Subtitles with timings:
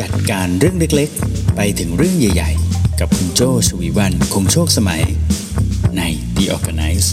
[0.00, 5.02] จัดการเรื่องเล็กๆ ไปถึงเรื่องใหญ่ๆ กับคุณโจชวีวันคงโชคสมัย
[5.96, 6.02] ใน
[6.36, 7.08] The Organize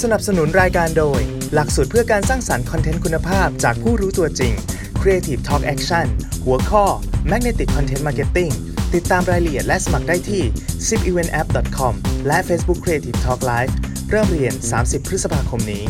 [0.00, 1.20] สนับสนุนรายการโดย
[1.54, 4.54] หลักสูตรเพื่อการสร้างสรรค์คอนเทนต์คุณภาพจากผู้รู้ตัวจริง
[5.00, 6.06] Creative Talk Action
[6.44, 6.84] หัวข้อ
[7.30, 8.52] Magnetic Content Marketing
[8.94, 10.42] ติดตามรายละเอียดและสมัครได้ที่
[10.88, 11.94] zipeventapp.com
[12.26, 13.72] และ Facebook Creative Talk Live
[14.10, 15.84] เริ่มเรียน 30 พฤษภาคมนี้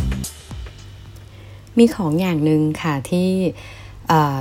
[1.78, 3.30] มีของอย่างหนึ่งค่ะที่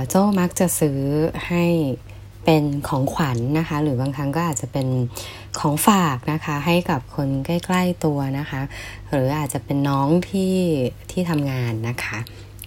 [0.08, 1.00] เจ้ามักจะซื้อ
[1.48, 1.64] ให้
[2.44, 4.88] เป็นของขวัญนนะคะ หรือบางครั้งก็อาจจะเป็น
[5.58, 8.62] ของฝากนะคะให้กับคนใกล้ ๆตัวนะคะ
[9.10, 10.54] หรืออาจจะเป็นน้องที่
[11.10, 12.18] ที่ทำงานนะคะ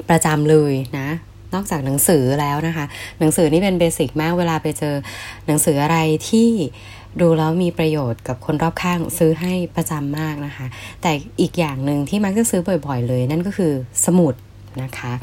[0.10, 1.08] ประจำเลยนะ
[1.54, 2.86] นอกจากหนังสือแล้วนะคะ
[3.20, 4.96] หนังสือนี่เป็นเบสิกมากเวลาไปเจอ
[5.48, 5.98] หนังสืออะไร
[6.30, 6.50] ที่
[7.22, 10.66] ดูแล้วมีประโยชน์กับคนรอบข้างซื้อให้ประจำมากนะคะ
[11.02, 11.12] แต่
[11.42, 13.74] อีกอย่างหนึ่งที่มักจะซื้อบ่อย ๆ เลย นั่นก็คือ
[14.06, 14.34] สมุด
[14.82, 15.14] นะคะ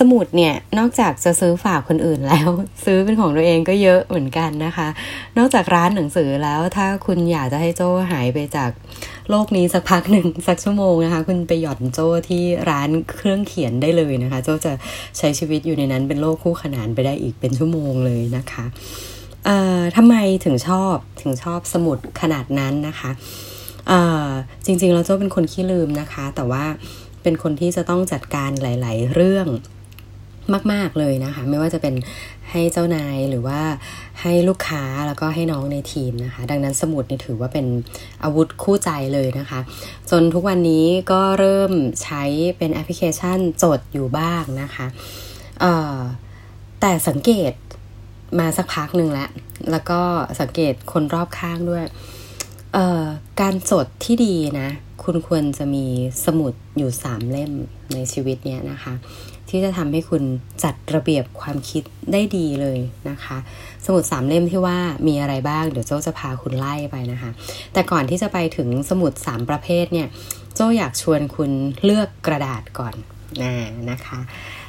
[0.00, 2.48] สมุดเนี่ยนอกจากจะซื้อฝากคนอื่นแล้ว
[2.84, 4.88] ซื้อเป็นของตัวเองก็เยอะเหมือนกันนะคะ
[5.38, 8.70] นอกจากร้านหนังสือแล้วถ้าคุณอยากจะให้โจ้หายไปจาก
[9.30, 14.72] โลกนี้สักพักหนึ่งสักชั่วโมงนะคะ คุณไปหย่อนโจ้ที่ร้านเครื่องเขียนได้เลยนะคะ โจ้จะ
[15.18, 18.64] ใช้ชีวิตอยู่ในนั้นเป็นโลกคู่ขนานไปได้อีกเป็นชั่วโมงเลยนะคะ
[19.44, 20.14] เอ่อทำไม
[20.44, 23.10] ถึงชอบถึงชอบสมุดขนาดนั้นนะคะ
[23.88, 24.28] เอ่อ
[24.64, 26.64] จริงๆแล้วโจ้เป็นคนขี้ลืมนะคะ แต่ว่า
[27.22, 29.48] เป็นคนที่จะต้องจัดการหลาย ๆ เรื่อง
[30.72, 31.94] มาก ๆ เลยนะคะ ไม่ว่าจะเป็น
[32.50, 33.60] ให้เจ้านายหรือว่า
[34.20, 37.66] ให้ลูกค้าแล้วก็ให้น้องในทีมนะคะ ดังนั้นสมุดนี่ถือว่าเป็น
[38.24, 39.60] อาวุธคู่ใจเลยนะคะ
[40.10, 42.22] จนทุกวันนี้ก็เริ่มใช้
[42.58, 44.86] เป็นแอปพลิเคชันจดอยู่บ้างนะคะ
[46.80, 47.52] แต่สังเกต
[48.38, 49.30] มาสักพักหนึ่งแล้ว
[49.70, 50.00] แล้วก็
[50.40, 51.84] สังเกตคนรอบข้างด้วย
[53.40, 54.68] การจดที่ดีนะ
[55.04, 55.86] คุณควรจะมี
[56.24, 57.52] สมุดอยู่สามเล่ม
[57.94, 58.94] ในชีวิตเนี้ยนะคะ
[59.48, 60.22] ที่จะทำให้คุณ
[60.62, 62.78] จัดระเบียบความคิดได้ดีเลย
[63.10, 63.36] นะคะ
[63.86, 67.30] สมุดสามเล่มที่ว่ามีอะไรบ้างเดี๋ยวโจ้จะพาคุณไล่ไปนะคะ
[67.72, 70.08] แต่ก่อนที่จะไปถึงสมุดสามประเภทเนี่ย
[70.54, 71.50] โจ้อยากชวนคุณ
[71.84, 72.94] เลือกกระดาษก่อน
[73.90, 74.20] นะคะ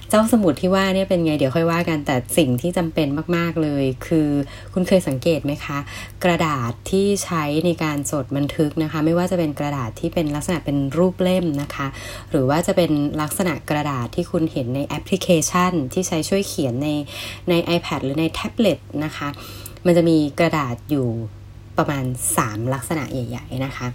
[0.10, 4.30] เจ้าสมุดที่ว่าเนี่ยเป็นไงเดี๋ยวค่อยว่ากันแต่สิ่งที่จำเป็นมาก ๆ เลย คือ
[4.74, 5.78] คุณเคยสังเกตไหมคะ
[6.24, 11.88] กระดาษที่ใช้ในการจดบันทึกนะคะ ไม่ว่าจะเป็นกระดาษที่เป็นลักษณะเป็นรูปเล่มนะคะ
[12.30, 12.92] หรือว่าจะเป็น
[13.22, 16.90] ลักษณะกระดาษที่คุณเห็นในแอปพลิเคชัน ที่ใช้ช่วยเขียนใน
[17.50, 19.28] ใน iPad หรือในแท็บเล็ตนะคะ
[19.86, 21.08] มันจะมีกระดาษอยู่
[21.78, 22.06] ประมาณ
[22.40, 23.88] 3 ลักษณะใหญ่ ๆ นะคะ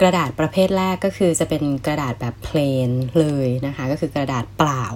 [0.00, 2.58] กระดาษประเภทแรกก็คือจะเป็นกระดาษแบบเพล
[2.88, 4.86] นเลยนะคะ ก็คือกระดาษเปล่า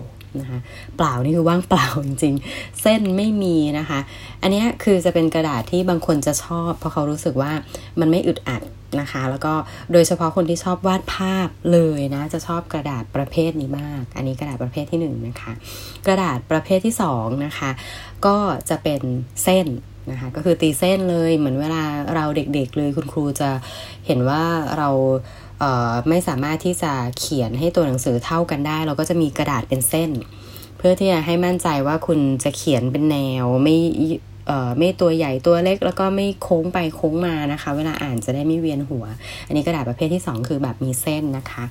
[0.41, 0.59] นะคะ
[0.97, 4.01] เปล่านี่คือว่างเปล่าจริงๆ เส้นไม่มีนะคะ
[4.43, 7.53] อันนี้คือจะเป็นกระดาษที่บางคนจะชอบ เพราะเขารู้สึกว่า
[8.01, 8.63] มันไม่อึดอัด
[9.01, 9.55] นะคะ แล้วก็
[9.93, 15.53] โดยเฉพาะคนที่ชอบวาดภาพเลยนะ จะชอบกระดาษประเภทนี้มาก อันนี้กระดาษประเภทที่1นนะคะ
[16.07, 17.71] กระดาษประเภทที่2นะคะ
[18.27, 18.37] ก็
[18.69, 19.01] จะเป็น
[19.45, 19.67] เส้น
[20.13, 21.83] นะคะก็คือตีเส้นเลยเหมือนเวลา
[22.15, 23.51] เราเด็กๆเลยคุณครูจะ
[24.07, 24.43] เห็นว่า
[24.79, 24.89] เรา
[26.09, 30.11] ไม่สามารถที่จะเขียนให้ตัวหนังสือเท่ากันได้ เราก็จะมีกระดาษเป็นเส้น
[30.79, 33.79] เพื่อที่จะให้มั่นใจว่าคุณจะเขียนเป็นแนวไม่
[34.79, 39.05] ไม่ตัวใหญ่ตัวเล็กแล้วก็ไม่โค้งไปโค้งมานะคะ เวลาอ่านจะได้ไม่เวียนหัว
[39.47, 41.65] อันนี้กระดาษประเภทที่ 2 คือแบบมีเส้นนะคะ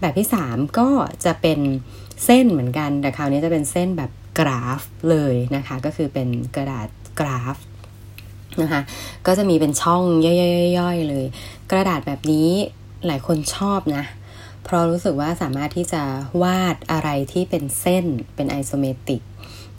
[0.00, 0.88] แบบที่ 3 ก็
[1.24, 1.60] จะเป็น
[2.24, 4.80] เส้นเหมือนกันแต่คราวนี้จะเป็นเส้นแบบกราฟ
[5.10, 6.88] เลยนะคะ ก็คือเป็นกระดาษ
[7.20, 7.56] กราฟ
[8.62, 8.80] นะคะ
[9.26, 10.02] ก็จะมีเป็นช่อง
[10.78, 11.26] ย่อยๆเลย
[11.70, 12.50] กระดาษแบบนี้
[13.06, 14.04] หลายคนชอบนะ
[14.64, 16.02] เพราะรู้สึกว่าสามารถที่จะ
[16.42, 18.04] วาดอะไรที่เป็นเส้น
[18.34, 19.22] เป็นไอโซเมตริก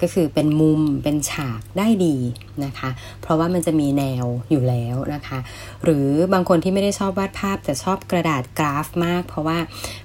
[0.02, 2.18] ก็คือเป็นมุมเป็นฉากได้ดี
[2.66, 2.90] นะคะ
[3.22, 5.40] เพราะว่ามันจะมีแนวอยู่แล้วนะคะ
[5.84, 9.60] หรือบางคนที่ไม่ได้ชอบวาดภาพแต่ชอบกระดาษกราฟมาก เพราะว่า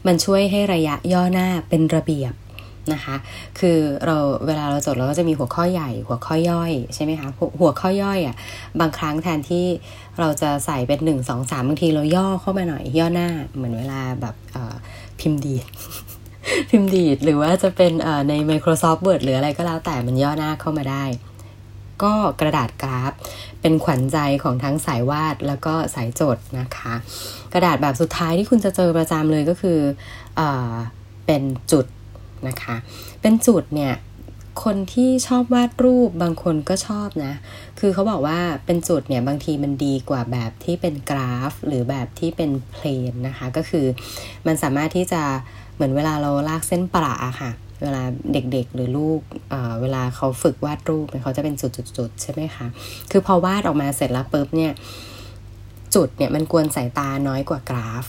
[0.07, 2.33] มันช่วยให้ระยะย่อหน้าเป็นระเบียบ
[2.95, 3.17] นะคะ
[3.59, 4.17] คือเรา
[4.47, 7.29] เวลาเราจดเราก็จะมีหัวข้อใหญ่ หัวข้อย่อยใช่ไหมคะ
[7.61, 8.35] หัวข้อย่อยอะ่ะ
[8.81, 9.67] บางครั้งแทนที่
[10.21, 14.35] เราจะใส่เป็นหนึ่งสองสามบางทีเราย่อเข้ามาหน่อยย่อหน้าเหมือนเวลาแบบ
[15.21, 15.67] พิมพ์ดีด
[16.71, 17.93] พิมพ์ดีดหรือว่าจะเป็น
[18.29, 21.05] ใน Microsoft Word หรืออะไรก็แล้วแต่มันย่อหน้าเข้ามาได้
[22.03, 23.13] ก็กระดาษกราฟ
[23.61, 26.95] เป็นขวัญใจของทั้งสายวาดแล้วก็สายจดนะคะ
[27.53, 29.79] กระดาษแบบสุดท้ายที่คุณจะเจอประจำเลยก็คือ
[30.41, 30.43] อ
[31.27, 31.43] เป็น
[31.73, 31.85] จุด
[32.49, 32.77] นะคะ
[33.23, 33.95] เป็นจุดเนี่ย
[34.65, 37.35] คนที่ชอบวาดรูปบางคนก็ชอบนะ
[37.81, 43.87] คือเขาบอกว่าเป็นจุดเนี่ยบางทีมันดีกว่าแบบที่เป็นกราฟ หรือแบบที่เป็นเพลนนะคะ ก็คือ
[44.47, 45.23] มันสามารถที่จะ
[45.75, 47.51] เหมือนเวลาเราลากเส้นประอะค่ะ
[47.83, 48.03] เวลา
[48.33, 49.21] เด็กๆหรือลูก
[49.51, 52.67] เเวลาเขาฝึกวาดรูปเขาจะเป็นจุดๆใช่ไหมคะ
[53.11, 54.73] คือพอวาดออกมาเสร็จแล้วปุ๊บเนี่ย
[55.95, 58.05] จุดเนี่ยมันกวนสายตาน้อยกว่ากราฟ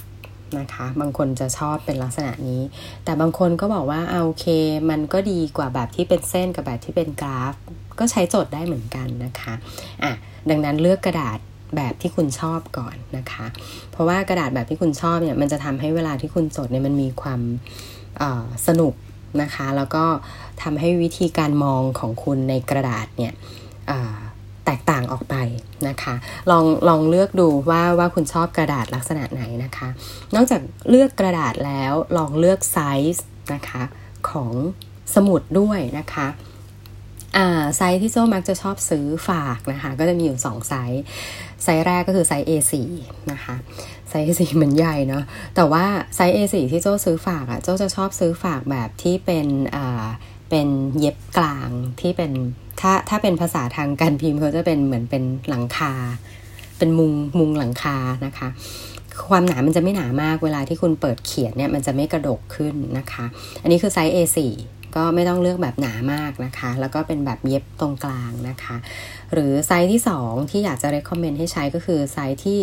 [0.59, 2.61] นะคะ บางคนจะชอบเป็นลักษณะนี้
[3.03, 4.45] แต่บางคนก็บอกว่าเอาโอเค
[4.89, 7.53] มันก็ดีกว่าแบบที่เป็นเส้นกับแบบที่เป็นกราฟ
[7.99, 9.53] ก็ใช้จดได้เหมือนกันนะคะ
[10.03, 10.13] อะ
[10.49, 11.37] ดังนั้นเลือกกระดาษ
[11.77, 13.45] แบบที่คุณชอบก่อนนะคะ
[13.91, 17.41] เพราะว่ากระดาษแบบที่คุณชอบเนี่ยมันจะทำให้เวลาที่คุณจดเนี่ยมันมีความ
[18.67, 18.93] สนุก
[19.41, 20.05] นะคะ แล้วก็
[20.61, 23.33] ทำให้วิธีการมองของคุณในกระดาษเนี่ย
[24.69, 25.35] แตกต่างออกไป
[25.87, 26.15] นะคะ
[26.51, 29.89] ลองลองเลือกดูว่าว่าคุณชอบกระดาษลักษณะไหนนะคะ
[30.35, 32.79] นอกจากเลือกกระดาษแล้วลองเลือกไซ
[33.15, 33.83] ส์นะคะ
[34.29, 34.53] ของ
[35.15, 36.27] สมุดด้วยนะคะ
[37.77, 41.01] ไซส์ที่โจ้มักจะชอบซื้อฝากนะคะ ก็จะมีอยู่ 2 ไซส์
[41.63, 42.73] ไซส์แรกก็คือไซส์ A4
[43.31, 43.55] นะคะ
[44.09, 45.23] ไซส์ A4 มันใหญ่เนาะ
[45.55, 45.85] แต่ว่า
[46.15, 50.05] ไซส์ A4 ที่โจ้ซื้อฝากอะ่ะ โจ้จะชอบซื้อฝากแบบที่เป็นอ่า
[50.49, 50.67] เป็น
[50.99, 51.69] เย็บกลาง
[52.01, 52.31] ที่เป็น
[52.81, 55.93] ถ้าถ้าเป็นภาษาทางการพิมพ์เขาจะเป็นเหมือนเป็นหลังคา
[56.77, 58.47] เป็นมุงมุงหลังคานะคะ
[59.29, 63.25] ความหนามันจะไม่หนามากเวลาที่คุณเปิดเขียนเนี่ยมันจะไม่กระดกขึ้นนะคะ
[63.61, 64.37] อันนี้คือไซส์ A4
[64.95, 68.75] ก็ไม่ต้องเลือกแบบหนามากนะคะ แล้วก็เป็นแบบเย็บตรงกลางนะคะ
[69.33, 72.59] หรือไซส์ที่ 2 ที่อยากจะ recommend ให้ใช้ก็คือไซส์ที่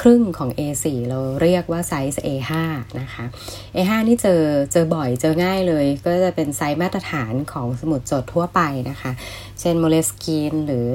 [0.00, 2.52] ครึ่งของ A4 เราเรียกว่าไซส์ A5
[3.00, 3.24] นะคะ
[3.76, 4.40] A5 นี่เจอ
[4.72, 8.60] เจอบ่อยเจอง่ายเลย ก็จะเป็นไซส์มาตรฐานของสมุดจดทั่วไป
[8.90, 9.12] นะคะ
[9.60, 10.88] เช่น Moleskine หรือ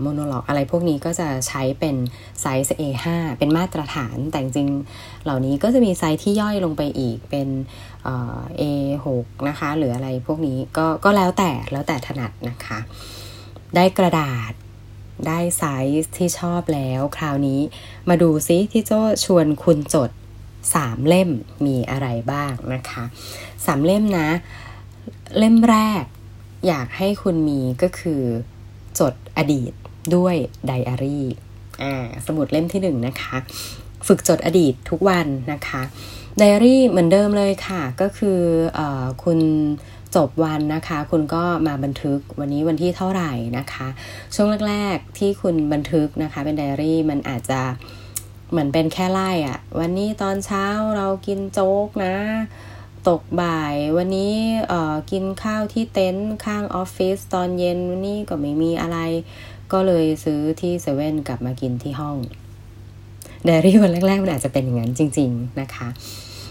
[0.00, 1.96] Monologue อะไรพวกนี้ก็จะใช้เป็น
[2.40, 3.04] ไซส์ A5
[3.38, 4.68] เป็นมาตรฐานแต่จริง
[5.24, 7.48] เหล่านี้ก็จะมีไซส์ที่ย่อยลงไปอีกเป็น
[8.60, 9.06] A6
[9.48, 12.78] นะคะ หรืออะไรพวกนี้ก็ก็แล้วแต่แล้วแต่ถนัดนะคะ
[13.76, 14.52] ได้กระดาษ
[15.26, 15.64] ได้ไซ
[16.02, 17.60] ส์ที่ชอบแล้ว คราวนี้
[18.08, 18.92] มาดูซิที่โจ
[19.24, 20.10] ชวนคุณจด
[20.74, 21.30] สามเล่ม
[21.66, 23.04] มีอะไรบ้างนะคะ
[23.66, 24.28] สามเล่มนะ
[25.38, 26.04] เล่มแรก
[26.66, 28.22] อยากให้คุณมีก็คือ
[29.00, 29.72] จดอดีต
[30.16, 30.34] ด้วย
[30.66, 31.26] ไดอารี่
[31.82, 31.94] อ่า
[32.26, 33.36] สมุดเล่มที่หนึ่งนะคะ
[34.06, 35.82] ฝึกจดอดีตทุกวันนะคะ
[36.38, 38.40] ไดอารี่เหมือนเดิมเลยค่ะ ก็คือ
[38.78, 38.80] อ
[39.24, 39.38] คุณ
[40.16, 43.88] จบวันนะคะ คุณก็มาบันทึกวันนี้วันที่เท่าไหร่นะคะ
[44.34, 47.60] ช่วงแรก ๆ ที่คุณบันทึกนะคะ เป็นไดอารี่มันอาจจะ
[48.50, 50.66] เหมือนเป็นแค่ไล่อะวันนี้ตอนเช้า
[50.96, 52.16] เรากินโจ๊กนะ
[53.08, 54.34] ตกบ่าย วันนี้
[54.68, 58.98] เอ่อกินข้าวที่เต็นท์ข้างออฟฟิศตอนเย็นวันนี้ก็ไม่มีอะไร
[59.72, 62.16] ก็เลยซื้อที่เซเว่นกลับมากินที่ห้อง
[63.44, 65.88] ไดอารี่วันแรกๆมันอาจจะเป็นอย่างนั้นจริง ๆนะคะ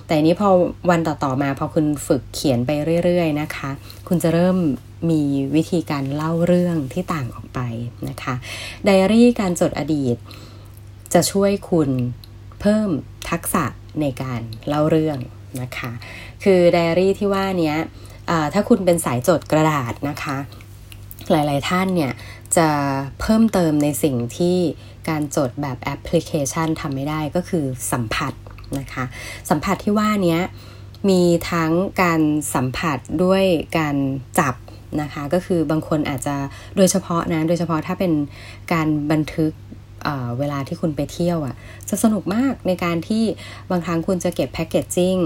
[0.07, 0.50] แต่นี้พอ
[0.89, 2.71] วันต่อๆมาพอคุณฝึกเขียนไป
[3.04, 3.69] เรื่อยๆนะคะ
[4.07, 4.57] คุณจะเริ่ม
[5.09, 5.21] มี
[5.56, 7.59] วิธีการเล่าเรื่องที่ต่างออกไป
[8.09, 8.33] นะคะ
[8.86, 10.15] ไดอารี่การจดอดีต
[11.13, 11.89] จะช่วยคุณ
[12.62, 12.89] เพิ่ม
[13.30, 13.65] ทักษะ
[14.01, 15.18] ในการเล่าเรื่อง
[15.62, 15.92] นะคะ
[16.44, 17.75] คือไดอารี่ที่ว่านี้
[18.54, 20.38] ถ้าคุณเป็นสายจดกระดาษนะคะ
[21.31, 22.12] หลายๆท่านเนี่ย
[22.57, 22.69] จะ
[23.19, 24.57] เพิ่มเติมในสิ่งที่
[25.09, 28.33] การจดแบบแอปพลิเคชันทำไม่ได้ก็คือสัมผัส
[28.80, 29.04] นะคะ
[29.50, 30.38] สัมผัสที่ว่านี้
[31.10, 31.22] มี
[31.52, 31.72] ทั้ง
[32.02, 32.22] การ
[32.56, 33.44] สัมผัสด้วย
[33.78, 33.96] การ
[34.40, 34.56] จับ
[35.02, 36.36] นะคะก็คือบางคนอาจจะ
[36.78, 38.14] โดยเฉพาะนะโดยเฉพาะถ้าเป็น
[38.74, 39.52] การบันทึก
[40.40, 41.56] เวลาที่คุณไปเที่ยวอะ่ะ
[41.90, 43.24] จะสนุกมากในการที่
[43.72, 45.18] บางครั้งคุณจะเก็บแพคเกจจิ้ง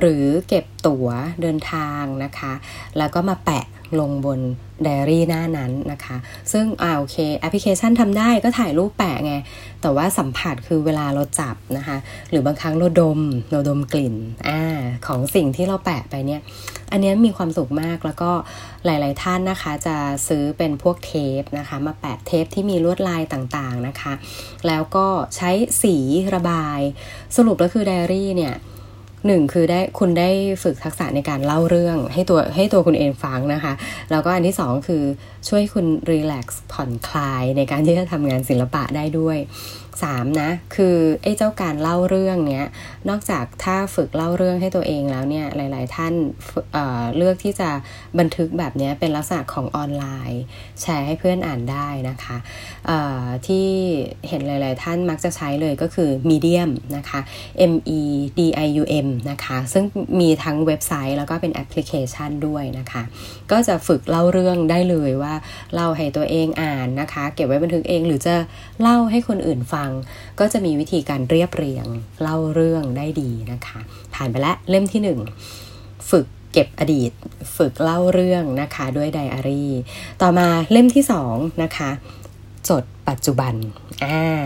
[0.00, 1.08] หรือเก็บตั๋ว
[1.42, 2.52] เดินทางนะคะ
[2.98, 3.64] แล้วก็มาแปะ
[4.00, 4.40] ลงบน
[4.82, 6.16] ไดอารี่หน้านั้นนะคะ
[6.52, 9.34] ซึ่งอ่าโอเคแอปพลิเคชันทำได้ก็ถ่ายรูปแปะไง
[9.82, 11.96] แต่ว่าสัมผัสคือเวลาเราจับนะคะ
[12.30, 13.20] หรือบางครั้งเราดม
[13.50, 14.14] เราดมกลิ่น
[14.48, 14.62] อ่า
[15.06, 16.40] ของสิ่งที่เราแปะไปเนี่ย
[16.92, 18.30] อันนี้มีความสุขมากแล้วก็
[18.84, 19.96] หลาย ๆ ท่านนะคะ จะ
[20.28, 24.12] ซื้อเป็นพวกเทปนะคะ มาแปะเทปที่มีลวดลายต่าง ๆ นะคะ
[24.66, 25.06] แล้วก็
[25.36, 25.50] ใช้
[25.82, 25.96] สี
[26.34, 26.80] ระบาย
[27.36, 28.54] สรุปแล้วคือไดอารี่เนี่ย
[29.26, 30.30] หนึ่งคือได้คุณได้
[30.62, 33.72] ฝึกทักษะในการเล่าเรื่องให้ตัวให้ตัวคุณเองฟังนะคะ
[34.10, 35.02] แล้วก็อันที่สองคือ
[35.48, 39.38] ช่วยคุณรีแลกซ์ผ่อนคลายในการที่จะทำงานศิลปะได้ด้วย
[40.04, 42.64] 3นะคือไอ้เจ้าการเล่าเรื่องเนี้ย
[43.08, 46.12] นอกจากถ้าฝึกเล่าเรื่องให้ตัวเองแล้วเนี่ยหลาย ๆ ท่าน
[46.72, 47.70] เเลือกที่จะ
[48.18, 50.42] บันทึกแบบนี้เป็นลักษณะของออนไลน์
[50.80, 52.36] แชร์ให้เพื่อนอ่านได้นะคะ
[53.46, 53.68] ที่
[54.28, 57.20] เห็นหลาย ๆ ท่านมักจะใช้เลยก็คือ Medium นะคะ
[57.72, 58.00] M E
[58.38, 59.84] D I U M นะคะซึ่ง
[60.20, 63.02] มีทั้งเว็บไซต์แล้วก็เป็นแอปพลิเคชันด้วยนะคะ
[63.50, 65.34] ก็จะฝึกเล่าเรื่องได้เลยว่า
[65.74, 68.34] เล่าให้ตัวเองอ่านนะคะ เก็บไว้บันทึกเองหรือจะ
[68.80, 69.85] เล่าให้คนอื่นฟัง
[70.40, 71.86] ก็จะมีวิธีการเรียบเรียง
[72.22, 73.78] เล่าเรื่องได้ดีนะคะ
[74.14, 75.00] ผ่านไปแล้วเล่มที่
[75.62, 77.10] 1 ฝึกเก็บอดีต
[77.56, 79.72] ฝึกเล่าเรื่องนะคะด้วยไดอารี่
[80.22, 81.90] ต่อมาเล่มที่ 2 นะคะ
[82.68, 83.54] จดปัจจุบัน
[84.04, 84.44] อ่า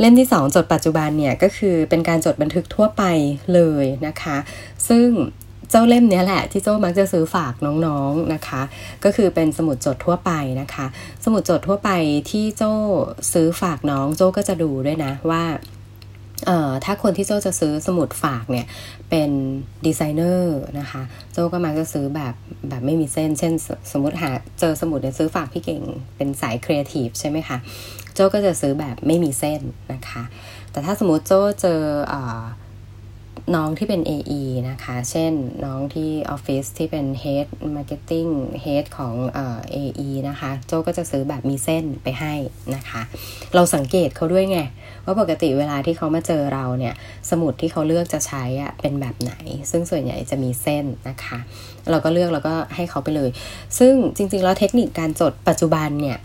[0.00, 3.02] เล่มที่ 2 จดปัจจุบันเนี่ยก็คือเป็นการจดบันทึกทั่วไป
[3.54, 4.36] เลยนะคะ
[4.88, 5.08] ซึ่ง
[5.72, 8.62] เจ้าเล่มนี้แหละที่โจ้มักจะซื้อฝากน้องๆนนะคะ
[9.04, 10.86] ก็คือเป็นสมุดจดทั่วไปนะคะ
[11.24, 11.90] สมุดจดทั่วไป
[12.30, 12.72] ที่โจ้
[13.32, 15.42] ซื้อฝากน้องโจ้ก็จะดูด้วยนะว่า
[16.46, 18.66] เอ่อถ้าคนที่โจจะซื้อสมุดฝากเนี่ย
[19.10, 19.30] เป็น
[19.86, 21.02] ดีไซเนอร์นะคะ
[21.32, 22.34] โจก็มักจะซื้อแบบ
[22.68, 23.52] แบบไม่มีเส้น เช่น
[23.92, 25.82] สมมติหาเจอสมุดเนี่ยซื้อฝากพี่เก่ง
[26.16, 27.58] เป็นสายครีเอทีฟใช่ไหมคะ
[28.14, 29.60] โจก็จะซื้อแบบไม่มีเส้น
[29.92, 30.22] นะคะ
[30.70, 31.80] แต่ถ้าสมมติโจเจอ
[32.12, 32.14] อ
[33.54, 35.32] น้องที่เป็น AE นะคะ เช่น
[35.64, 38.30] น้องที่ออฟฟิศที่เป็น Head Marketing
[38.64, 42.34] Head ของเอ่อ AE นะคะ โจก็จะซื้อแบบมีเส้นไปให้
[42.74, 43.02] นะคะ
[43.54, 44.58] เราสังเกตเขาด้วยไง
[45.04, 46.94] ว่าปกติเวลาที่เขามาเจอเราเนี่ย
[47.30, 49.32] สมุดที่เขาเลือกจะใช้อะเป็นแบบไหน
[49.70, 51.38] ซึ่งส่วนใหญ่จะมีเส้นนะคะ
[51.90, 53.30] เราก็เลือกแล้วก็ให้เขาไปเลย
[53.78, 56.18] ซึ่งจริงๆแล้วเทคนิคการจดปัจจุบันเนี่ย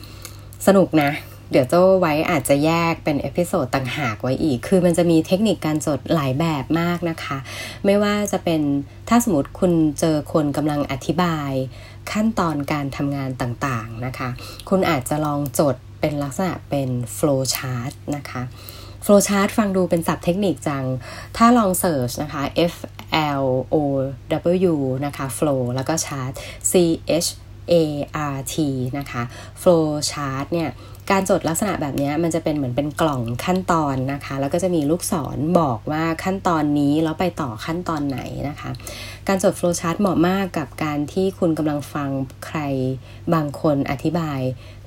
[0.68, 1.12] สนุกนะ
[1.52, 7.38] เดี๋ยวโจ้ไว้อาจจะแยกเป็น episode ต่างหากไว้อีก คือมันจะมีเทคนิคการจดหลายแบบมากนะคะ
[7.86, 8.62] ไม่ว่าจะเป็น
[9.10, 11.52] ถ้าสมมติคุณเจอคนกำลังอธิบาย
[12.12, 14.30] ขั้นตอนการทำงานต่างๆนะคะ
[14.70, 18.42] คุณอาจจะลองจดเป็นลักษณะเป็น flow chart นะคะ
[19.06, 20.86] flow chart ฟังดูเป็นศัพท์เทคนิคจัง
[21.38, 22.76] ถ้าลองเสิร์ชนะคะ F
[23.44, 23.76] L O
[24.72, 24.76] W
[25.06, 26.34] นะคะ flow แล้วก็ chart
[26.72, 26.74] C
[27.26, 27.30] H
[27.72, 27.74] A
[28.34, 28.56] R T
[28.98, 29.24] นะคะ
[29.62, 30.70] flow chart เนี่ย
[31.12, 38.70] การจดลักษณะแบบนี้มันจะเป็นเหมือนเป็นกล่องขั้นตอนนะคะ แล้วก็จะมีลูกศรบอกว่าขั้นตอนนี้แล้วไปต่อขั้นตอนไหนนะคะ
[39.28, 42.10] การจด flow chart เหมาะมากกับการที่คุณกำลังฟัง
[42.46, 42.60] ใคร
[43.34, 44.40] บางคนอธิบาย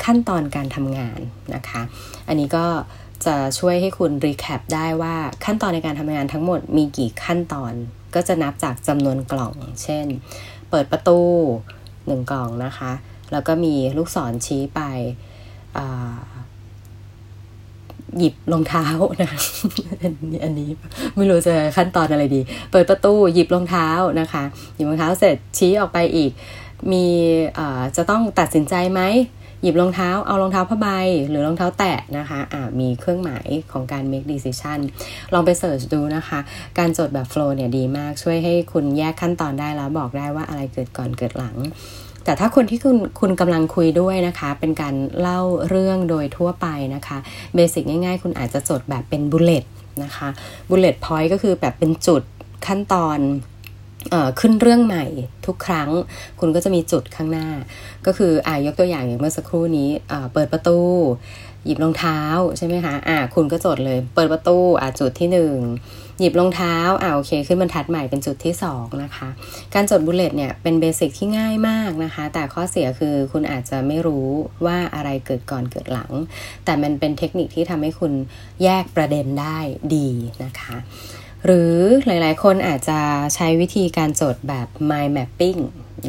[0.05, 1.21] ขั้นตอนการทำงาน
[1.55, 1.83] นะคะ
[2.29, 2.67] อันนี้ก็
[3.27, 7.73] จะช่วยให้คุณรีแคปได้ว่าขั้นตอนในการทำงานทั้งหมดมีกี่ขั้นตอน
[8.15, 10.07] ก็จะนับจากจำนวนกล่อง เช่น
[10.71, 11.21] เปิดประตู
[12.07, 12.93] หนึ่งกล่องนะคะ
[13.33, 14.83] แล้วก็มีลูกศรชี้ไป
[18.19, 18.87] หยิบรองเท้า
[19.23, 19.31] นะ
[20.45, 20.71] อันนี้
[21.17, 23.89] ไม่รู้จะขั้นตอนอะไรดี เปิดประตูหยิบรองเท้า
[24.21, 26.31] นะคะ หยิบรองเท้าเสร็จชี้ออกไปอีก
[26.93, 27.05] มี
[27.97, 29.03] จะต้องตัดสินใจไหม
[29.63, 30.89] หยิบรองเท้า เอารองเท้าผ้าใบ
[31.29, 34.79] หรือรองเท้าแตะนะคะะมีเครื่องหมายของการ make decision
[35.33, 36.39] ลองไป search ดูนะคะ
[36.79, 41.57] การจดแบบ flow เนี่ยดีมาก ช่วยให้คุณแยกขั้นตอนได้แล้วบอกได้ว่าอะไรเกิดก่อนเกิดหลัง
[42.25, 47.19] แต่ถ้าคนที่คุณคุณกำลังคุยด้วยนะคะ เป็นการเล่าเรื่องโดยทั่วไปนะคะ
[47.55, 49.65] basic ง่ายๆ คุณอาจจะจดแบบเป็น bullet
[50.03, 50.29] นะคะ
[50.71, 52.23] bullet point ก็คือแบบเป็นจุด
[52.67, 53.19] ขั้นตอน
[54.41, 55.05] ขึ้นเรื่องใหม่
[55.47, 55.91] ทุกครั้ง
[56.41, 57.49] คุณก็จะมีจุดข้างหน้า
[58.07, 59.91] ก็คืออ่ายกตัวอย่างอย่างเมื่อสักครู่นี้
[60.33, 60.79] เปิดประตู
[61.65, 62.21] หยิบรองเท้า
[62.57, 65.55] ใช่ไหมคะอ่าคุณก็จดเลย เปิดประตูอ่าจุดที่หนึ่ง
[66.21, 69.29] หยิบรองเท้าอ่าโอเคขึ้นบรรทัดใหม่เป็นจุดที่ 2 นะคะ
[69.75, 74.27] การจด bullet เนี่ยเป็น basic ที่ง่ายมากนะคะ แต่ข้อเสียคือคุณอาจจะไม่รู้
[74.67, 76.13] ว่าอะไรเกิดก่อนเกิดหลัง
[76.65, 78.13] แต่มันเป็นเทคนิคที่ทำให้คุณ
[78.65, 79.59] แยกประเด็นได้
[79.95, 80.09] ดี
[80.45, 80.77] นะคะ
[81.47, 81.75] หรือ
[82.07, 82.99] หลายๆ คนอาจจะ
[83.35, 85.61] ใช้วิธีการจดแบบ mind mapping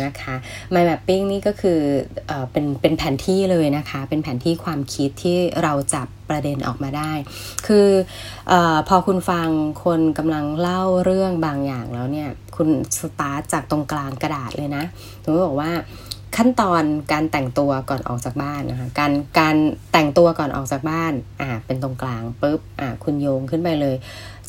[0.04, 0.36] นะคะ
[0.74, 1.80] mind mapping นี่ก็คือ
[2.28, 7.14] เอเป็นเป็นแผนที่เลยนะคะ เป็นแผนที่ความคิดที่เราจับประเด็นออกมาได้
[7.68, 7.88] คือ
[8.52, 8.54] อ
[8.88, 9.48] พอคุณฟัง
[9.84, 12.70] คนกำลังเล่าเรื่องบางอย่างแล้วเนี่ย คุณ
[13.00, 14.84] สตาร์ทจากตรงกลางกระดาษเลยนะ
[15.24, 15.72] ถึงบอกว่า
[16.38, 19.56] ขั้นตอนการแต่งตัวก่อนออกจากบ้านนะคะการการ
[19.92, 23.96] แต่งตัวก่อนออกจากบ้านอ่าเป็นตรงกลางปุ๊บอ่าคุณโยงขึ้นไปเลย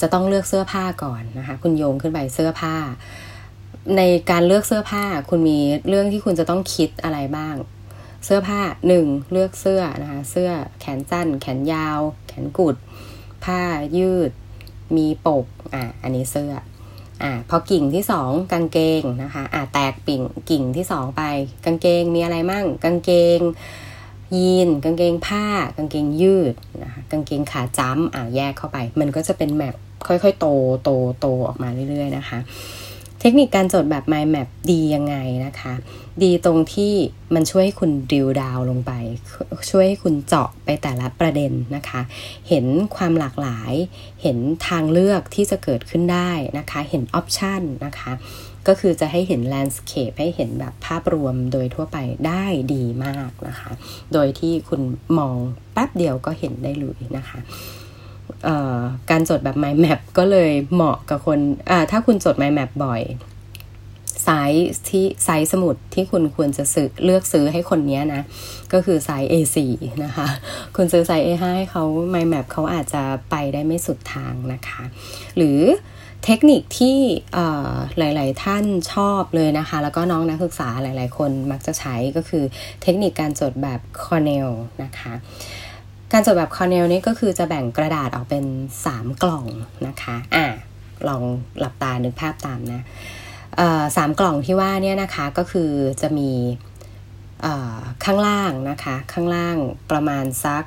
[0.00, 2.76] จะต้องเลือกเสื้อผ้าก่อนนะคะคุณโยงขึ้นไปเสื้อผ้า
[3.96, 5.58] ในการเลือกเสื้อผ้าคุณมี
[5.88, 7.56] เรื่องที่คุณจะต้องคิดอะไรบ้าง
[8.24, 12.76] เสื้อผ้าหนึ่งเลือกเสื้อนะคะเสื้อแขนสั้น แขนยาว แขนกุด
[13.44, 13.60] ผ้า
[13.96, 14.30] ยืด
[14.96, 16.52] มีปกอ่าอันนี้เสื้อ
[17.23, 21.23] อ่าพอกิ่งที่สองกางเกงนะคะอ่าแตกปิ่งกิ่งที่สองไป
[21.64, 23.40] กางเกงมีอะไรมั่ง กางเกง
[24.37, 29.75] ยีนกางเกงผ้า กางเกงยืดนะคะกางเกงขาจ้ำอ่าแยกเข้าไป มันก็จะเป็นแมป
[30.07, 30.47] ค่อยๆ โต
[30.83, 30.90] โต
[31.21, 32.38] โตออกมาเรื่อยๆนะคะ
[33.25, 35.75] เทคนิคการจดแบบ mind map ดียังไงนะคะ
[36.23, 36.95] ดีตรงที่
[37.35, 38.93] มันช่วยให้คุณดิวดาวลงไป
[39.71, 42.00] ช่วยให้คุณเจาะไปแต่ละประเด็นนะคะ
[42.49, 43.73] เห็นความหลากหลาย
[44.23, 44.38] เห็น
[44.69, 48.12] ทางเลือกที่จะเกิดขึ้นได้นะคะ เห็น option นะคะ
[48.67, 53.71] ก็คือจะให้เห็น landscape ให้เห็นแบบภาพรวมโดยทั่วไปได้ดีมากนะคะ
[54.12, 54.81] โดยที่คุณ
[55.19, 55.37] มอง
[55.73, 57.38] แป๊บเดียวก็เห็นได้เลยนะคะ
[59.11, 61.38] การจดแบบ mind map ก็เลยเหมาะกับคน
[61.90, 63.02] ถ้าคุณจด mind map บ่อย
[64.25, 68.22] ไซส์ที่ไซส์สมุดที่คุณควรจะซื้อเลือกซื้อให้คนนี้นะ
[68.72, 69.56] ก็คือไซส์ A4
[70.04, 70.26] นะคะ
[70.76, 71.84] คุณซื้อไซส์ A5 ให้เขา
[72.14, 74.82] mind map เขาอาจจะไปได้ไม่สุดทางนะคะ
[75.37, 75.61] หรือ
[76.25, 76.99] เทคนิคที่
[77.99, 82.44] หลาย ๆ ท่านชอบเลยนะคะ แล้วก็น้องนักศึกษาหลาย ๆ คนมักจะใช้ก็คือ
[82.82, 84.49] เทคนิคการจดแบบคอร์เนล
[84.82, 85.12] นะคะ
[86.12, 88.45] การจดแบบคอเนลนี่ก็คือจะแบ่งกระดาษออกเป็น
[88.85, 89.45] 3 กล่อง
[89.87, 90.47] นะคะอ่า
[91.09, 91.23] ลอง
[91.59, 92.83] หลับตานึกภาพตามนะ
[93.97, 96.31] สามกล่องที่ว่าเนี่ยนะคะก็คือจะมี
[98.04, 99.57] ข้างล่างนะคะ ข้างล่าง
[99.90, 100.64] ประมาณสัก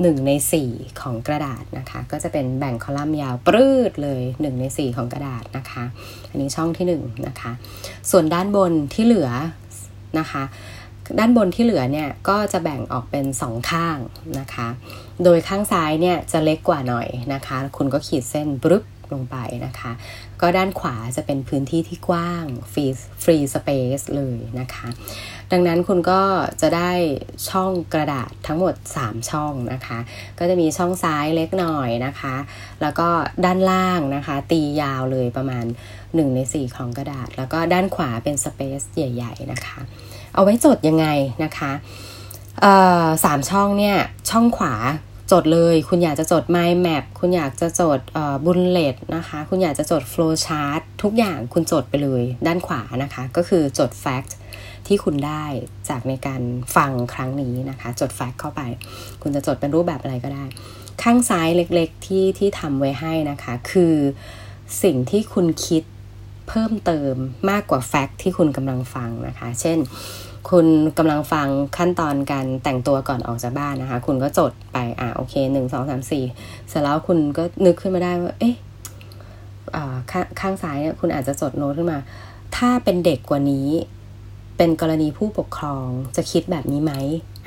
[0.00, 5.84] หนึ่งในสี่ของกระดาษนะคะ ก็จะเป็นแบ่งคอลัมน์ยาวปรืดเลยหนึ่งในสี่ของกระดาษนะคะ
[6.28, 7.52] อันนี้ช่องที่หนึ่งนะคะ
[8.10, 9.30] ส่วนด้านบนที่เหลือ
[10.18, 10.42] นะคะ
[11.18, 13.98] ด้านบนที่เหลือเนี่ยก็จะแบ่งออกเป็นสองข้าง
[14.38, 14.68] นะคะ
[15.24, 19.92] โดยข้างซ้ายเนี่ยจะเล็กกว่าหน่อยนะคะ คุณก็ขีดเส้นบรึบลงไปนะคะ
[20.40, 22.84] ก็ด้านขวาจะเป็นพื้นที่ที่กว้างฟรี
[23.22, 24.88] ฟรีสเปซเลยนะคะ
[25.52, 26.22] ดังนั้นคุณก็
[26.60, 26.92] จะได้
[27.48, 29.98] ช่องกระดาษทั้งหมด 3 ช่องนะคะ
[30.38, 32.34] ก็จะมีช่องซ้ายเล็กหน่อยนะคะ
[32.82, 33.08] แล้วก็
[33.44, 35.64] ด้านล่างนะคะ ตียาวเลยประมาณ
[36.00, 39.80] 1 ใน 4 ของกระดาษ แล้วก็ด้านขวาเป็นสเปซใหญ่ ๆ นะคะ
[40.40, 41.06] เอาไว้จดยังไง
[41.44, 41.72] นะคะ
[43.24, 43.96] สามช่องเนี่ย
[44.30, 44.74] ช่องขวา
[45.32, 48.00] จดเลย คุณอยากจะจด mind map คุณอยากจะจด
[48.44, 54.30] บุลเลตนะคะ คุณอยากจะจด flow chart ทุกอย่างคุณจดไปเลยด้านขวานะคะ ก็คือจด fact
[54.86, 55.44] ที่คุณได้
[55.88, 56.42] จากในการ
[56.76, 58.60] ฟังครั้งนี้นะคะ จด fact เข้าไป
[59.22, 60.44] คุณจะจดเป็นรูปแบบอะไรก็ได้
[61.02, 63.94] ข้างซ้ายเล็กๆที่ที่ทำไว้ให้นะคะ คือ
[64.82, 65.84] สิ่งที่คุณคิด
[66.48, 67.14] เพิ่มเติม
[67.50, 69.78] มากกว่า fact ที่คุณกำลังฟังนะคะ เช่น
[70.48, 70.66] คุณ
[70.98, 76.24] กำลังฟังขั้นตอนการแต่งตัวก่อนออกจากบ้านนะคะ คุณก็จดไปอ่าโอเคหนึ่งสองสามสี่
[76.68, 78.54] เสร็จแล้วคุณก็นึกขึ้นมาได้ว่า เอ๊ะ
[80.10, 81.98] ข้างข้างซ้ายเนี่ยคุณอาจจะจดโน้ตขึ้นมา
[82.56, 83.68] ถ้าเป็นเด็กกว่านี้
[84.56, 86.92] เป็นกรณีผู้ปกครองจะคิดแบบนี้ไหม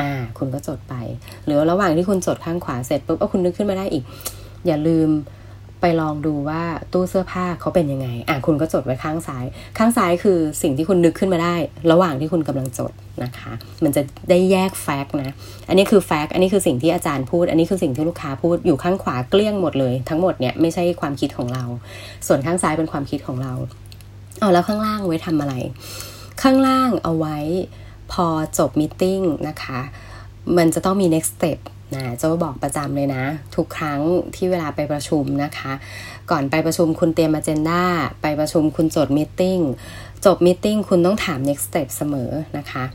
[0.01, 0.95] อ่า คุณก็จดไป
[1.45, 4.03] หรือระหว่างที่คุณจดข้างขวาเสร็จปุ๊บคุณนึกขึ้นมาได้อีก
[4.67, 5.09] อย่าลืม
[5.85, 6.61] ไปลองดูว่า
[6.93, 9.45] ตู้เสื้อผ้าเขาเป็นยังไง อะคุณก็จดไว้ข้างซ้าย
[9.77, 11.55] ข้างซ้ายคือสิ่งที่คุณนึกขึ้นมาได้
[11.91, 12.91] ระหว่างที่คุณกำลังจด
[13.23, 13.51] นะคะ
[13.83, 15.31] มันจะได้แยกแฟกต์นะ
[15.69, 21.63] อันนี้คือแฟกต์ อันนี้คือสิ่งที่อาจารย์พูด อันนี้คือสิ่งที่ลูกค้าพูด อยู่ข้างขวาเกลี้ยงหมดเลย ทั้งหมดเนี่ยไม่ใช่ความคิดของเรา
[22.27, 23.53] ส่วนข้างซ้ายเป็นความคิดของเรา
[24.39, 25.53] เอาแล้วข้างล่างไว้ทำอะไร
[26.41, 27.37] ข้างล่างเอาไว้
[28.11, 28.25] พอ
[28.57, 29.03] จบมิ팅
[29.47, 29.79] นะคะ
[30.57, 31.59] มันจะต้องมี next step
[31.95, 33.23] นะจะบอกประจำเลยนะ
[33.55, 34.01] ทุกครั้ง
[34.35, 35.73] ที่เวลาไปประชุมนะคะ
[36.31, 37.83] ก่อนไปประชุมคุณเตรียม agenda
[38.21, 39.41] ไปประชุมคุณจดมิ팅
[40.25, 42.85] จบมิ팅คุณต้องถาม next step เสมอนะคะ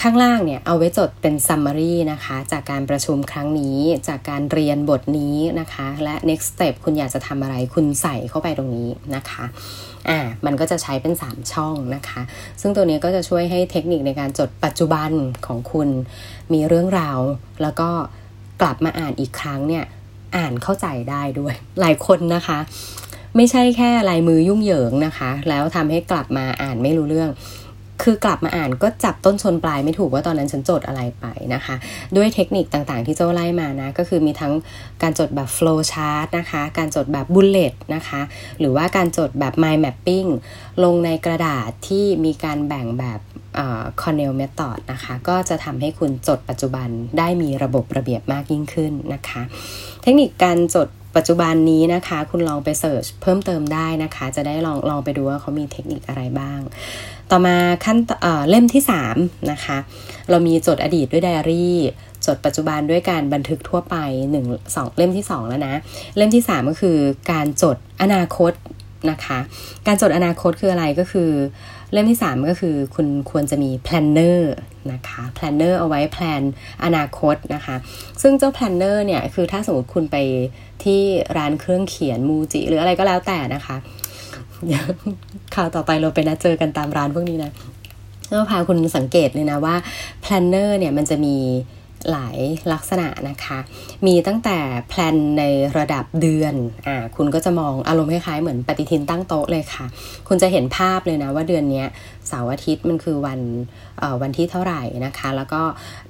[0.00, 9.44] ข้างล่างเนี่ยเอาไว้จดเป็น summary นะคะจากการประชุมครั้งนี้จากการเรียนบทนี้นะคะ และ next step คุณอยากจะทำอะไรคุณใส่เข้าไปตรงนี้นะคะ
[10.08, 12.20] อ่ามันก็จะใช้เป็น 3 ช่องนะคะ
[12.60, 15.10] ซึ่งตัวนี้ก็จะช่วยให้เทคนิคในการจดปัจจุบัน
[15.46, 15.88] ของคุณ
[16.52, 17.18] มีเรื่องราว
[17.62, 17.90] แล้วก็
[18.62, 19.84] กลับมาอ่านอีกครั้งเนี่ย
[20.36, 22.58] อ่านเข้าใจได้ด้วย หลายคนนะคะ
[23.36, 27.30] ไม่ใช่แค่ลายมือยุ่งเหยิงนะคะ แล้วทำให้กลับมาอ่านไม่รู้เรื่อง
[28.02, 31.74] คือกลับมาอ่านก็จับต้นชนปลายไม่ถูกว่าตอนนั้นฉันจดอะไรไปนะคะ
[32.16, 34.52] ด้วยเทคนิคต่างๆที่เจ้าไล่มานะ ก็คือมีทั้ง
[35.02, 38.20] การจดแบบ flow chart นะคะ การจดแบบ bullet นะคะ
[38.58, 40.28] หรือว่าการจดแบบ mind mapping
[40.84, 43.20] ลงในกระดาษที่มีการแบ่งแบบ
[44.02, 46.88] คอนเนลเมธอดนะคะ ก็จะทำให้คุณจดปัจจุบัน
[47.18, 49.42] ได้มีระบบระเบียบมากยิ่งขึ้นนะคะ
[50.02, 56.60] เทคนิคการจดปัจจุบันนี้นะคะ คุณลองไป search เพิ่มเติมได้นะคะ จะได้ลองลองไปดูว่าเขามีเทคนิคอะไรบ้าง
[57.34, 57.98] ต่อมาขั้น
[58.50, 58.82] เล่มที่
[59.14, 59.78] 3นะคะ
[60.30, 61.76] เรามีจดอดีตด้วยไดอารี่
[62.26, 63.96] จดปัจจุบันด้วยการบันทึกทั่วไป
[64.40, 65.74] 1 2เล่มที่ 2 แล้วนะ
[66.16, 66.96] เล่มที่ 3 ก็คือ
[67.32, 68.52] การจดอนาคต
[69.10, 69.38] นะคะ
[69.86, 71.30] การจดอนาคตคืออะไรก็คือ
[71.92, 74.40] เล่มที่ 3 ก็คือคุณควรจะมี planner
[74.92, 76.42] นะคะ planner เอาไว้ plan
[76.84, 77.76] อนาคตนะคะ
[78.22, 80.16] ซึ่งเจ้า planner เนี่ยคือถ้าสมมติคุณไป
[80.84, 81.00] ที่
[81.36, 83.76] ร้านเครื่องเขียนมูจิหรืออะไรก็แล้วแต่นะคะ
[85.54, 87.52] คราวต่อไปเราไปนัดเจอกันตามร้านพวกนี้นะ
[88.32, 89.74] ก็พาคุณสังเกตเลยนะว่า
[90.20, 91.36] planner เนี่ยมันจะมี
[92.10, 92.38] หลาย
[92.72, 93.58] ลักษณะนะคะ
[94.06, 95.44] มีตั้งแต่ plan ใน
[95.78, 96.54] ระดับเดือน
[96.86, 99.86] อ่าคุณก็จะมองอารมณ์คล้ายๆเหมือนปฏิทินตั้งโต๊ะเลยค่ะ
[100.28, 101.84] คุณจะเห็นภาพเลยนะว่าเดือนนี้
[102.28, 103.40] เสาร์อาทิตย์มันคือวัน
[104.22, 105.62] วันที่เท่าไหร่นะคะ แล้วก็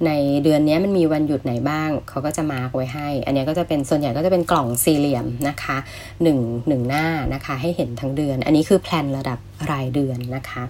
[0.05, 0.11] ใน
[0.43, 5.77] เดือนนี้มันมีวันหยุดไหนบ้าง เขาก็จะมาร์กไว้ให้ อันนี้ก็จะเป็นส่วนใหญ่ก็จะเป็นกล่องสี่เหลี่ยมนะคะ
[6.23, 9.39] หนึ่งหนึ่งหน้านะคะให้เห็นทั้งเดือน อันนี้คือแพลนระดับ
[9.71, 10.63] รายเดือนนะคะ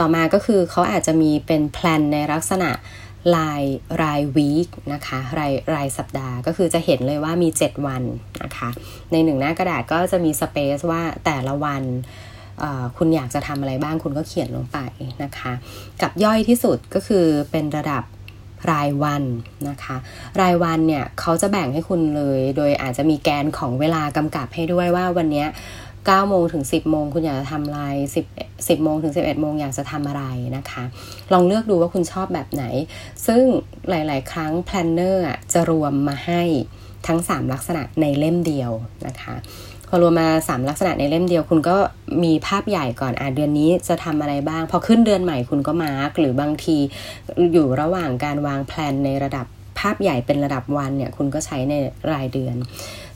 [0.00, 2.70] ต่อมาก็คือเขาอาจจะมีเป็นแพลนในลักษณะ
[3.36, 3.62] ราย
[4.02, 8.02] รายวีคนะคะรายรายสัปดาห์ก็คือจะเห็นเลยว่ามี 7 วัน
[8.42, 8.68] นะคะ
[9.12, 11.82] ในหนึ่งหน้ากระดาษก็จะมีสเปซว่าแต่ละวัน
[12.96, 14.78] คุณอยากจะทำอะไรบ้างคุณก็เขียนลงไป
[15.22, 15.52] นะคะ
[16.02, 18.04] กับย่อยที่สุดก็คือเป็นระดับ
[18.72, 19.24] รายวัน
[19.68, 19.96] นะคะ
[20.40, 25.44] รายวันเนี่ยเขาจะแบ่งให้คุณเลย โดยอาจจะมีแกนของเวลากำกับให้ด้วยว่าวันนี้
[26.08, 27.82] 9โมงถึง 10โมงคุณอยากจะทำอะไร
[28.28, 30.24] 10 10โมงถึง 11โมงอยากจะทำอะไร
[30.56, 30.84] นะคะ
[31.32, 32.64] ลองเลือกดูว่าคุณชอบแบบไหน
[33.26, 33.42] ซึ่ง
[33.88, 36.42] หลาย ๆ ครั้ง planner จะรวมมาให้
[37.06, 38.70] ทั้ง 3 ลักษณะในเล่มเดียว
[39.06, 39.34] นะคะ
[39.88, 41.76] พอรวมมา 3 ลักษณะในเล่มเดียวคุณก็
[42.24, 46.76] มีภาพใหญ่ก่อนอ่าเดือนนี้จะทำอะไรบ้าง พอขึ้นเดือนใหม่คุณก็ mark หรือบางที
[47.52, 49.46] อยู่ระหว่างการวางแผนในระดับ
[49.78, 51.74] ภาพใหญ่เป็นระดับวันเนี่ยคุณก็ใช้ใน
[52.12, 52.56] รายเดือน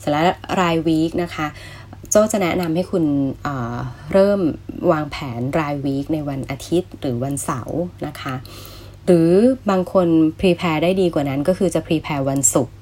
[0.00, 0.24] เสร็จแล้ว
[0.60, 1.46] ราย week นะคะ
[2.10, 3.04] โจจะแนะนำให้คุณ
[3.42, 4.40] เริ่ม
[4.92, 8.34] วางแผนราย week ในวันอาทิตย์หรือวันเสาร์นะคะ
[9.06, 9.30] หรือ
[9.70, 12.74] บางคนพรีแพร์ได้ดีกว่านั้นก็คือจะพรีแพร์วันศุกร์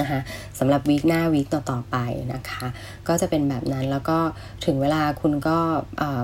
[0.00, 0.20] นะคะ
[0.58, 1.96] สำหรับวีคหน้าวีคต่อๆไป
[2.34, 2.66] นะคะ
[3.08, 4.18] ก็จะเป็นแบบนั้นแล้วก็
[4.64, 5.58] ถึงเวลาคุณก็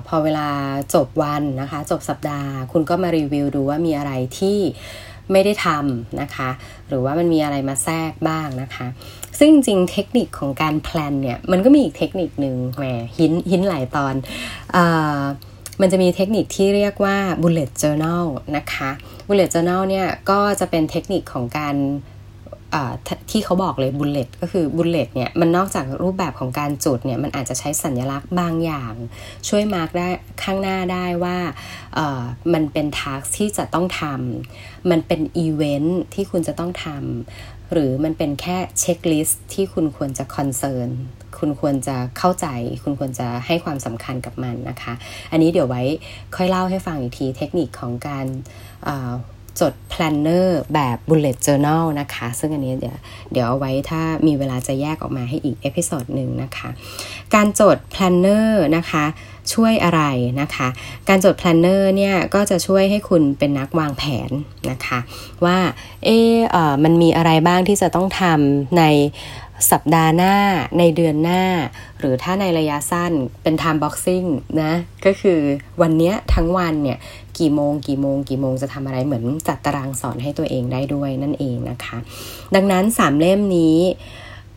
[0.08, 0.48] พอเวลา
[0.94, 4.58] จบวันนะคะ จบสัปดาห์ คุณก็มารีวิวดูว่ามีอะไรที่
[5.32, 6.50] ไม่ได้ทำนะคะ
[6.88, 8.86] หรือว่ามันมีอะไรมาแทรกบ้างนะคะ
[9.38, 12.84] ซึ่งจริงเทคนิคของการแพลนเนี่ย มันก็มีอีกเทคนิคหนึ่งแหม
[13.18, 14.14] หินหินหลายตอน
[14.76, 14.78] อ
[15.80, 18.24] มันจะมีเทคนิคที่เรียกว่า bullet journal
[18.56, 18.90] นะคะ
[19.28, 21.76] bullet journal เนี่ยก็จะเป็นเทคนิคของการ
[23.30, 28.94] ที่เขาบอกเลย bullet ก็คือ bullet เนี่ยมันนอกจากรูปแบบของการจุดเนี่ยมันอาจจะใช้สัญลักษณ์บางอย่าง
[29.48, 30.08] ช่วย mark ได้
[30.42, 31.36] ข้างหน้าได้ว่า
[32.54, 40.88] มันเป็น task ที่จะต้องทำมันเป็นอีเวนท์ที่คุณจะต้องทำ หรือมันเป็นแค่ checklist ที่คุณควรจะ concern
[41.38, 42.46] คุณควรจะเข้าใจ
[42.82, 44.94] คุณควรจะให้ความสำคัญกับมันนะคะ
[45.32, 45.82] อันนี้เดี๋ยวไว้
[46.36, 48.26] ค่อยเล่าให้ฟังอีกทีเทคนิคของการ
[49.60, 52.96] จด planner แบบ bullet journal นะคะ ซึ่งอันนี้เดี๋ยว
[53.32, 56.68] เดี๋ยวเอาไว้ถ้ามีเวลาจะแยกออกมาให้อีก episode หนึ่งนะคะ
[57.34, 59.04] การจด planner นะคะ
[59.52, 60.02] ช่วยอะไร
[60.40, 60.68] นะคะ
[61.08, 64.30] การจด planner เนี่ยก็จะช่วยให้คุณเป็นนักวางแผน
[64.70, 64.98] นะคะ
[65.44, 65.58] ว่า
[66.04, 66.10] เอ
[66.70, 68.84] อมันมีอะไรบ้างที่จะต้องทำใน
[69.72, 70.36] สัปดาห์หน้า
[70.78, 71.42] ในเดือนหน้า
[71.98, 73.12] หรือถ้าในระยะสั้น
[73.42, 74.28] เป็น time boxing
[74.62, 74.72] นะ
[75.04, 75.40] ก็คือ
[75.82, 76.98] วันนี้ทั้งวันเนี่ย
[77.38, 81.96] กี่โมง กี่โมง กี่โมงจะทำอะไรเหมือนจัดตารางสอนให้ตัวเองได้ด้วยนั่นเองนะคะ
[82.54, 83.78] ดังนั้นสามเล่มนี้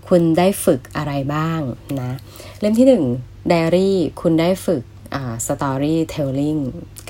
[0.07, 1.59] คุณได้ฝึกอะไรบ้าง
[2.01, 2.11] นะ
[2.59, 3.03] เล่มที่หนึ่ง
[3.47, 4.83] ไดอารี่คุณได้ฝึก
[5.47, 6.57] storytelling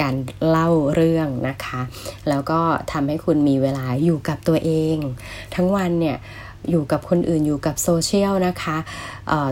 [0.02, 0.16] การ
[0.50, 1.82] เล่าเรื่องนะคะ
[2.30, 2.60] แล้วก็
[2.92, 4.98] ทำให้คุณมีเวลาอยู่กับตัวเอง
[5.56, 6.18] ทั้งวันเนี่ย
[6.70, 8.78] อยู่กับคนอื่นอยู่กับโซเชียลนะคะ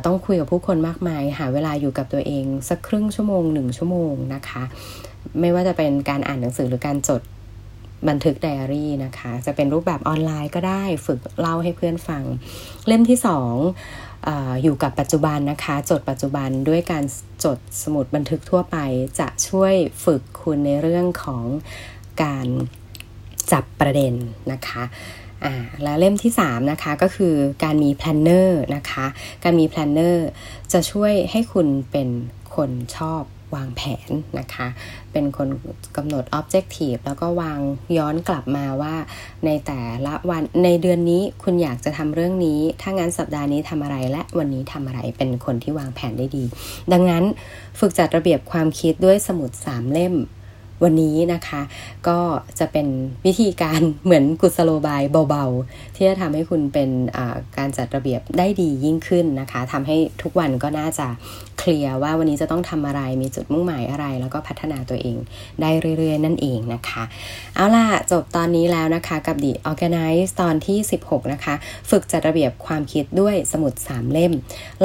[0.06, 4.64] ต้องคุยกับผู้คนมากมาย หาเวลาอยู่กับตัวเอง สักครึ่งชั่วโมงหนึ่งชั่วโมงนะคะ
[5.42, 7.22] ไม่ว่าจะเป็นการอ่านหนังสือหรือการจด
[8.10, 12.24] บันทึกไดอารี่นะคะ จะเป็นรูปแบบออนไลน์ก็ได้ฝึกเล่าให้เพื่อนฟัง
[12.88, 13.56] เล่มที่สอง
[14.28, 14.30] อ
[14.64, 17.04] อยู่กับปัจจุบันนะคะ จดปัจจุบันด้วยการ
[17.46, 18.78] จดสมุดบันทึกทั่วไป
[19.20, 19.74] จะช่วย
[20.06, 21.46] ฝึกคุณในเรื่องของ
[22.24, 22.48] การ
[23.52, 24.14] จับประเด็น
[24.52, 24.84] นะคะ
[25.44, 29.06] อ่าแล้วเล่มที่3นะคะก็คือการมี planner นะคะ
[29.44, 30.28] การมี planner
[30.74, 32.10] จะช่วยให้คุณเป็น
[32.56, 33.24] คนชอบ
[33.56, 34.68] วางแผนนะคะ
[35.12, 35.48] เป็นคน
[35.98, 37.60] กำหนด Objective แล้วก็วาง
[37.98, 38.96] ย้อนกลับมาว่า
[39.46, 46.44] ในแต่ละวันในเดือนนี้คุณอยากจะทำเรื่องนี้ ถ้างั้นสัปดาห์นี้ทำอะไรและวันนี้ทำอะไรเป็นคนที่วางแผนได้ดี
[46.92, 47.24] ดังนั้น
[47.80, 50.16] ฝึกจัดระเบียบความคิดด้วยสมุด3เล่ม
[50.84, 51.62] วันนี้นะคะ
[52.08, 52.20] ก็
[52.60, 52.88] จะเป็น
[53.26, 56.90] วิธีการเหมือนกุศโลบายเบาๆ ที่จะทำให้คุณเป็น
[57.58, 61.08] การจัดระเบียบได้ดียิ่งขึ้นนะคะทำให้ทุกวันก็น่าจะ
[61.60, 65.18] เคลียร์ว่าวันนี้จะต้องทำอะไรมีจุดมุ่งหมายอะไร แล้วก็พัฒนาตัวเอง
[65.62, 67.04] ได้เรื่อยๆ นั่นเองนะคะ
[67.56, 71.56] เอาล่ะ จบตอนนี้แล้วนะคะกับ The Organize ตอนที่ 16 นะคะ
[71.90, 74.34] ฝึกจัดระเบียบความคิดด้วยสมุด 3 เล่ม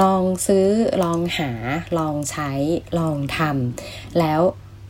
[0.01, 0.67] ลองซื้อ
[1.03, 1.51] ลองหา
[1.99, 2.51] ลองใช้
[2.99, 4.41] ลองทำแล้ว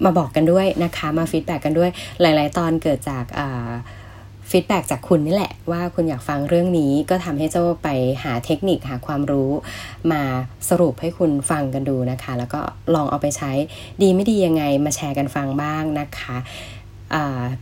[0.04, 3.24] มาบอกกันด้วยนะคะ มา feedback กันด้วย หลาย ๆ ตอนเกิดจาก
[4.50, 7.88] feedback จากคุณนี่แหละ ว่าคุณอยากฟังเรื่องนี้ก็ทำให้โจ้ไป
[8.24, 9.50] หาเทคนิคหาความรู้
[10.12, 10.22] มา
[10.68, 12.60] สรุปให้คุณฟังกันดูนะคะ แล้วก็
[12.94, 13.50] ลองเอาไปใช้
[14.02, 16.36] ดีไม่ดียังไงมาแชร์กันฟังบ้างนะคะ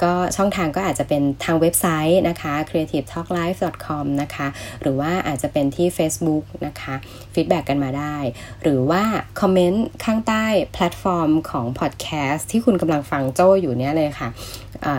[0.03, 4.47] ก็ช่องทางก็อาจจะเป็นทางเว็บไซต์นะคะ creativetalklife.com นะคะ
[4.83, 6.95] หรือว่าอาจจะเป็นที่ Facebook นะคะ
[7.35, 8.17] feedback กันมาได้
[8.63, 9.03] หรือว่า
[9.41, 14.29] คอมเมนต์ข้างใต้แพลตฟอร์มของพอดแคสต์ที่คุณกำลังฟังโจ้อยู่เนี้ยเลยค่ะ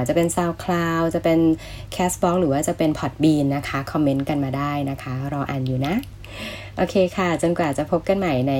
[0.07, 1.39] จะเป็น SoundCloud จะเป็น
[1.95, 5.95] Castbox หรือว่าจะเป็น Podbean นะคะ คอมเมนต์กันมาได้นะคะ รออ่านอยู่นะ
[6.81, 8.53] โอเคค่ะ จนกว่าจะพบกันใหม่ใน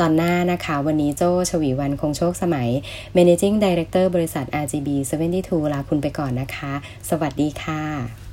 [0.00, 2.68] ตอนหน้านะคะ วันนี้โจ้ฉวีวรรณ คงโชคสมัย
[3.16, 4.88] Managing Director บริษัท RGB
[5.32, 6.72] 72 ลาคุณไปก่อนนะคะ
[7.10, 8.25] สวัสดีค่ะ